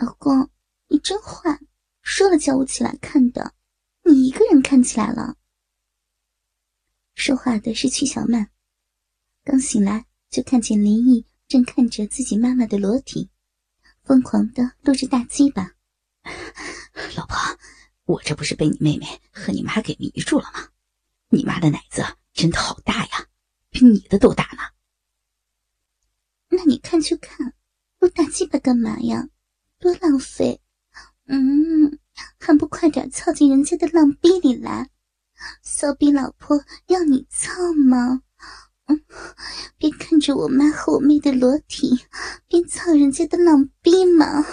[0.00, 0.50] 老公，
[0.88, 1.60] 你真坏，
[2.00, 3.52] 说了叫我起来看的，
[4.04, 5.36] 你一个人看起来了。
[7.14, 8.50] 说话的是曲小曼，
[9.44, 13.28] 刚醒来就看见林毅正看着自己妈妈的裸体，
[14.02, 15.74] 疯狂的露着大鸡巴。
[17.14, 17.36] 老婆，
[18.04, 20.70] 我这不是被你妹妹和你妈给迷住了吗？
[21.28, 23.28] 你妈的奶子真的好大呀，
[23.68, 24.62] 比你的都大呢。
[26.48, 27.54] 那你看就看，
[27.98, 29.28] 露大鸡巴干嘛呀？
[29.80, 30.60] 多浪费！
[31.26, 31.98] 嗯，
[32.38, 34.90] 还不快点操进人家的浪逼里来！
[35.62, 38.22] 骚逼老婆要你操吗？
[38.86, 39.02] 嗯，
[39.78, 41.98] 边看着我妈和我妹的裸体，
[42.46, 44.44] 边操人家的浪逼嘛！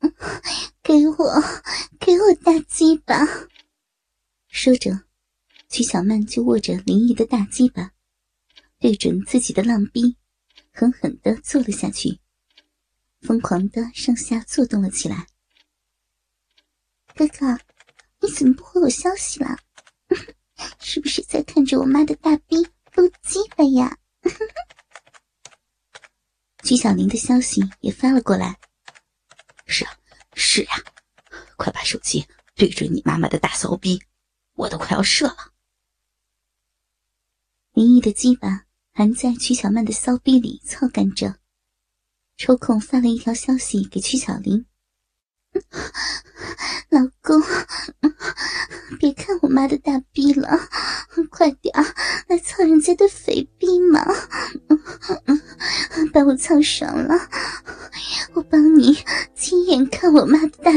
[0.00, 0.12] 嗯，
[0.82, 1.42] 给我，
[2.00, 3.14] 给我大鸡巴！
[4.48, 5.02] 说着，
[5.68, 7.92] 曲小曼就握着林毅的大鸡巴，
[8.80, 10.16] 对准自己的浪逼，
[10.72, 12.18] 狠狠的坐了下去。
[13.26, 15.26] 疯狂的上下做动了起来。
[17.14, 17.58] 哥哥，
[18.20, 19.58] 你怎么不回我消息了？
[20.80, 22.56] 是不是在看着我妈的大逼
[22.94, 23.98] 露鸡了呀？
[26.62, 28.58] 曲小玲的消息也发了过来。
[29.66, 29.98] 是啊，
[30.34, 30.76] 是呀，
[31.56, 34.00] 快把手机对准你妈妈的大骚逼，
[34.54, 35.52] 我都快要射了。
[37.72, 41.40] 林毅的鸡巴还在曲小曼的骚逼里操干着。
[42.36, 44.66] 抽空发了一条消息给曲小玲
[46.90, 47.42] ：“老公，
[48.98, 50.50] 别看我妈的大逼了，
[51.30, 51.74] 快点
[52.28, 54.04] 来操人家的肥逼嘛！
[56.12, 57.14] 把我操爽了，
[58.34, 58.98] 我帮你
[59.34, 60.70] 亲眼看我妈的大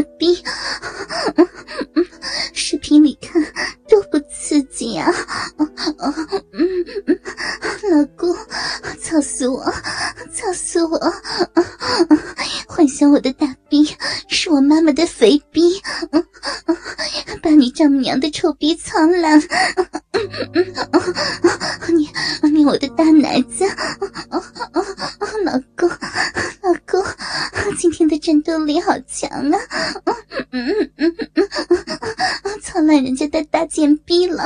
[18.00, 19.39] 娘的臭逼苍兰，
[21.93, 22.10] 你
[22.52, 23.65] 你我的大奶子，
[25.43, 27.04] 老公老公，
[27.77, 29.60] 今天的战斗力好强啊！
[32.61, 34.43] 苍兰人家的大贱逼了，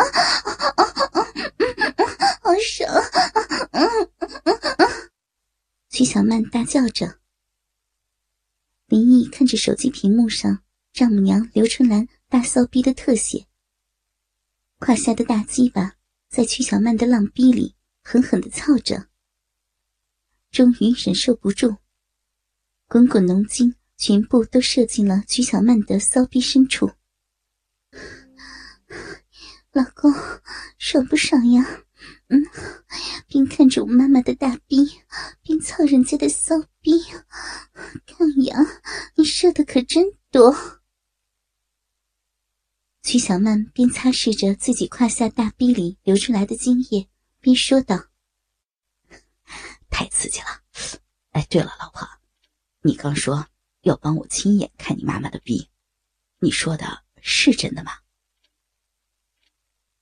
[2.42, 2.90] 好爽！
[5.90, 7.16] 曲小曼大叫着。
[8.88, 10.60] 林毅看着手机屏幕上
[10.94, 13.48] 丈母娘刘春兰大骚逼的特写，
[14.78, 15.96] 胯下的大鸡巴
[16.30, 17.74] 在曲小曼的浪逼里
[18.04, 19.08] 狠狠的操着，
[20.52, 21.78] 终于忍受不住，
[22.88, 26.92] 滚滚浓精全部都射进了曲小曼的骚逼深处。
[29.72, 30.14] 老公，
[30.78, 31.66] 爽不爽呀？
[32.28, 32.46] 嗯，
[33.26, 35.00] 边看着我妈妈的大逼，
[35.42, 37.02] 边操人家的骚逼，
[38.06, 38.60] 看呀，
[39.16, 40.56] 你射的可真多。
[43.04, 47.10] 曲小曼边擦拭着自己胯下大逼里流出来的精液，
[47.42, 48.08] 边说道
[49.92, 50.48] ：“太刺激了！
[51.32, 52.08] 哎，对了，老婆，
[52.82, 53.46] 你刚说
[53.82, 55.70] 要帮我亲眼看你妈妈的逼，
[56.40, 57.92] 你说的是真的吗？”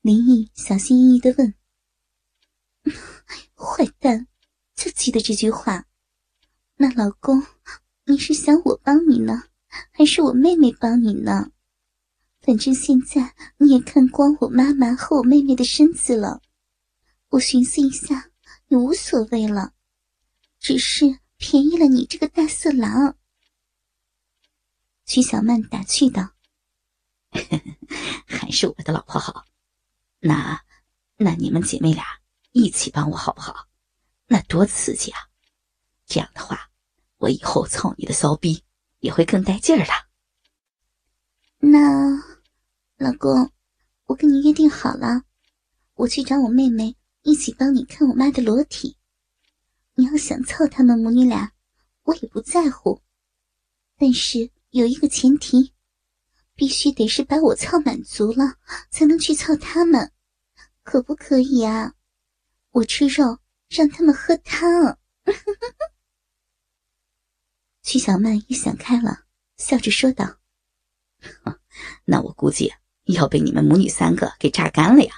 [0.02, 1.56] 林毅小心翼翼的问。
[3.56, 4.28] 坏蛋，
[4.76, 5.88] 就记得这句话。
[6.76, 7.44] 那老公，
[8.06, 9.44] 你是想我帮你呢，
[9.92, 11.52] 还是我妹妹帮你呢？
[12.42, 16.42] 反正现在你也看光我妈妈和我妹妹的身子了，
[17.30, 18.32] 我寻思一下
[18.68, 19.74] 也无所谓了，
[20.60, 23.16] 只是便宜了你这个大色狼。
[25.06, 26.32] 曲小曼打趣道
[28.26, 29.46] ：“还是我的老婆好。
[30.20, 30.64] 那，
[31.18, 32.06] 那你们姐妹俩。”
[32.54, 33.70] 一起帮我好不好？
[34.28, 35.20] 那多刺激啊！
[36.06, 36.70] 这样的话，
[37.16, 38.62] 我以后操你的骚逼
[39.00, 39.94] 也会更带劲儿的。
[41.60, 42.31] 那，
[43.02, 43.52] 老公，
[44.06, 45.24] 我跟你约定好了，
[45.96, 48.96] 我去找我妹妹一起帮你看我妈的裸体。
[49.96, 51.52] 你要想操他们母女俩，
[52.04, 53.02] 我也不在乎。
[53.98, 55.74] 但是有一个前提，
[56.54, 58.58] 必须得是把我操满足了，
[58.92, 60.12] 才能去操他们，
[60.84, 61.96] 可不可以啊？
[62.70, 65.00] 我吃肉，让他们喝汤。
[67.82, 69.26] 曲小曼也想开了，
[69.58, 70.38] 笑着说道
[72.06, 72.72] ：“那我估计
[73.12, 75.14] 要被你们母女三个给榨干了呀。”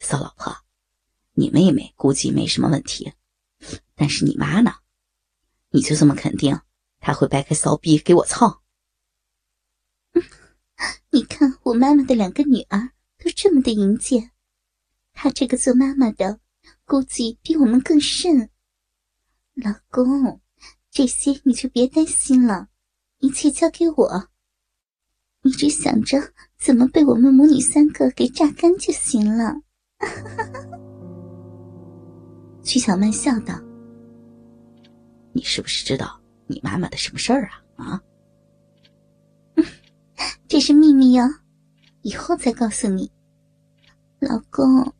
[0.00, 0.56] 骚老婆，
[1.32, 3.12] 你妹妹估计没什么问题，
[3.94, 4.74] 但是你妈呢？
[5.70, 6.60] 你就这么肯定
[7.00, 8.62] 她会掰开骚逼给我操？
[11.10, 14.32] 你看我妈妈的两个女儿都这么的淫贱，
[15.12, 16.40] 她这个做妈妈的。
[16.84, 18.50] 估计比我们更甚，
[19.54, 20.40] 老公，
[20.90, 22.68] 这些你就别担心了。
[23.18, 24.28] 一切交给我。
[25.46, 26.18] 你只想着
[26.58, 29.54] 怎么被我们母女三个给榨干就行了。
[32.64, 33.54] 曲小曼笑道
[35.32, 37.76] ：“你是不是知道你妈妈的什么事儿啊？
[37.76, 38.02] 啊？
[40.48, 41.22] 这是秘密哟，
[42.02, 43.08] 以后再告诉你。
[44.18, 44.92] 老公，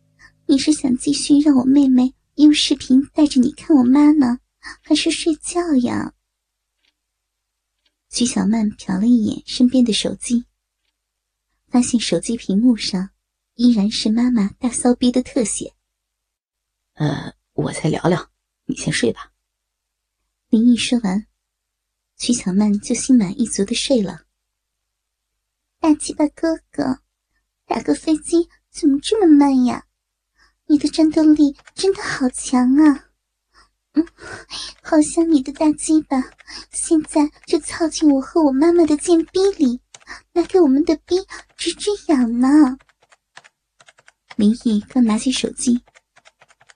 [0.47, 4.39] 你是想继续让我妹妹用视频带着你看我妈呢，
[4.85, 6.13] 还是睡觉呀？”
[8.17, 10.47] 曲小曼瞟了一眼身边的手机，
[11.69, 13.11] 发现手机屏幕上
[13.57, 15.75] 依然是妈妈大骚逼的特写。
[16.95, 17.35] 呃。
[17.53, 18.31] 我再聊聊，
[18.65, 19.33] 你先睡吧。
[20.49, 21.27] 林毅说完，
[22.17, 24.27] 曲小曼就心满意足的睡了。
[25.79, 27.01] 大鸡巴哥哥，
[27.67, 29.87] 打个飞机怎么这么慢呀？
[30.67, 33.06] 你的战斗力真的好强啊！
[34.83, 36.23] 好像你的大鸡巴
[36.71, 39.81] 现在就操进我和我妈妈的贱逼里，
[40.33, 41.17] 来给我们的逼
[41.57, 42.77] 直直痒呢。
[44.37, 45.83] 林毅刚拿起手机。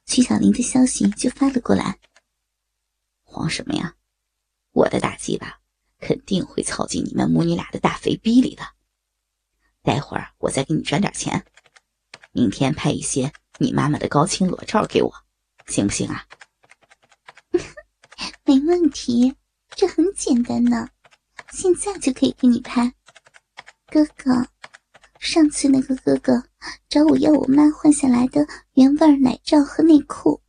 [0.06, 1.98] 曲小玲的消息就发了过来。
[3.22, 3.94] 慌什么呀？
[4.72, 5.60] 我的大鸡巴
[6.00, 8.62] 肯定会操进你们母女俩的大肥逼里的。
[9.82, 11.44] 待会儿我再给你转点钱，
[12.32, 15.12] 明天拍一些你妈妈的高清裸照给我，
[15.68, 16.26] 行不行啊？
[18.50, 19.36] 没问题，
[19.76, 20.88] 这很简单呢，
[21.52, 22.92] 现在就可以给你拍，
[23.86, 24.48] 哥哥。
[25.20, 26.42] 上次那个哥哥
[26.88, 30.42] 找我要我妈换下来的原味奶罩和内裤，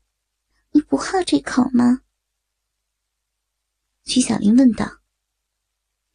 [0.72, 2.02] 你不好这口吗？
[4.04, 5.02] 曲小林问道。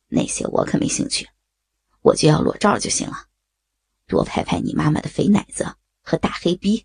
[0.08, 1.28] 那些我可没兴趣，
[2.00, 3.28] 我就要裸照就行了，
[4.08, 6.84] 多拍拍你妈妈的肥奶子和大黑逼。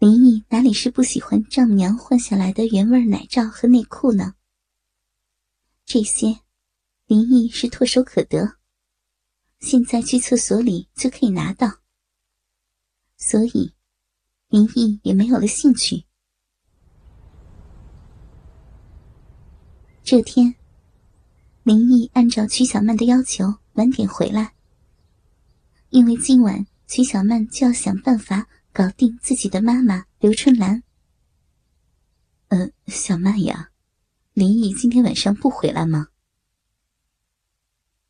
[0.00, 4.34] 林毅哪里是不喜欢丈母娘换下来的原味奶罩和内裤呢？
[5.84, 6.40] 这些，
[7.04, 8.56] 林毅是唾手可得。
[9.58, 11.80] 现在去厕所里就可以拿到，
[13.18, 13.74] 所以
[14.48, 16.06] 林毅也没有了兴趣。
[20.02, 20.54] 这天，
[21.62, 24.54] 林毅按照曲小曼的要求晚点回来，
[25.90, 30.82] 因为今晚曲小曼就要想办法搞定自己的妈妈刘春兰。
[32.48, 33.70] 嗯，小曼呀，
[34.32, 36.08] 林毅今天晚上不回来吗？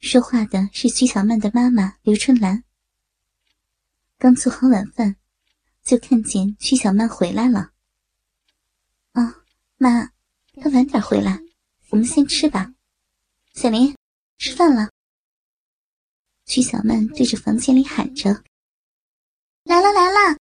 [0.01, 2.65] 说话的是曲小曼的妈妈刘春兰。
[4.19, 5.17] 刚做好晚饭，
[5.83, 7.73] 就看见曲小曼回来了。
[9.13, 9.43] 啊，
[9.79, 10.11] 妈，
[10.56, 11.41] 她晚点回来，
[11.89, 12.75] 我们先吃吧。
[13.55, 13.97] 小林，
[14.37, 14.91] 吃饭了。
[16.45, 18.43] 曲小曼对着房间里喊着
[19.65, 20.39] ：“来了来了！”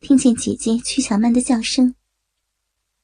[0.00, 1.92] 听见姐姐曲小曼的叫声，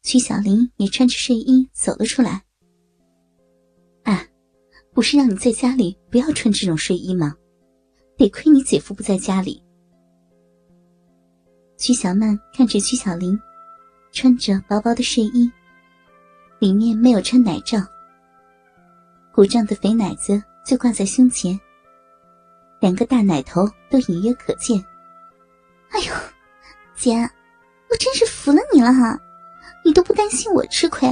[0.02, 2.42] 曲小林也穿着睡衣走了出来。
[4.04, 4.24] 啊
[4.92, 7.34] 不是让你在家里不要穿这种睡衣吗？
[8.16, 9.60] 得亏你姐夫不在家里。
[11.76, 13.36] 曲小曼看着曲小林，
[14.12, 15.50] 穿着薄薄的睡衣，
[16.60, 17.78] 里面没有穿奶罩，
[19.32, 21.58] 鼓胀的肥奶子就挂在胸前，
[22.80, 24.78] 两个大奶头都隐约可见。
[25.90, 26.14] 哎呦，
[26.96, 27.12] 姐，
[27.90, 29.18] 我真是服了你了哈！
[29.84, 31.08] 你都不担心我吃亏，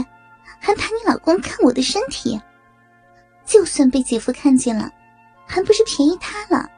[0.58, 2.40] 还怕你老公看我的身体？
[3.44, 4.90] 就算被姐夫看见了，
[5.46, 6.68] 还不是便宜他了？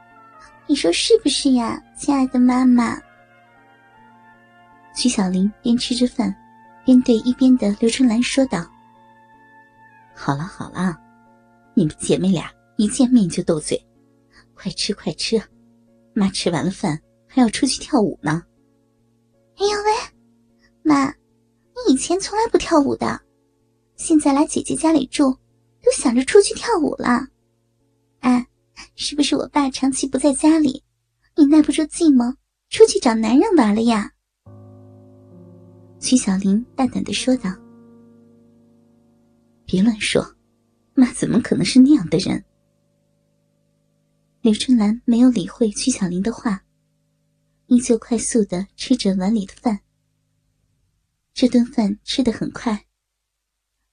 [0.67, 2.99] 你说是不是呀，亲爱的妈妈？
[4.95, 6.35] 徐小玲边吃着饭，
[6.83, 8.65] 边对一边的刘春兰说道
[10.15, 10.97] ：“好了好了，
[11.73, 13.79] 你们姐妹俩一见面就斗嘴，
[14.55, 15.41] 快吃快吃，
[16.13, 18.43] 妈吃完了饭还要出去跳舞呢。”
[19.57, 19.91] 哎呦喂，
[20.83, 23.21] 妈，你以前从来不跳舞的，
[23.95, 25.35] 现在来姐姐家里住。
[25.85, 27.27] 都想着出去跳舞了，
[28.21, 28.47] 哎，
[28.95, 30.83] 是不是我爸长期不在家里，
[31.37, 32.35] 你耐不住寂寞，
[32.71, 34.11] 出去找男人玩了呀？
[35.99, 37.53] 曲小玲淡淡的说道
[39.67, 40.25] ：“别乱说，
[40.95, 42.43] 妈怎么可能是那样的人？”
[44.41, 46.59] 刘春兰没有理会曲小玲的话，
[47.67, 49.81] 依旧快速的吃着碗里的饭。
[51.33, 52.85] 这顿饭吃的很快，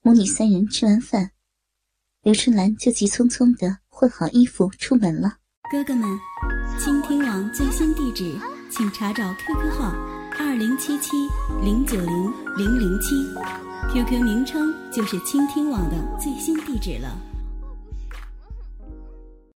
[0.03, 1.33] 母女三人吃完饭。
[2.23, 5.39] 刘春兰就急匆匆的换好衣服出门了。
[5.71, 6.09] 哥哥们，
[6.79, 8.39] 倾听网最新地址，
[8.71, 9.91] 请查找 QQ 号
[10.39, 11.17] 二零七七
[11.65, 13.17] 零九零零零七
[13.93, 17.32] ，QQ 名称就是倾听网的最新地址了。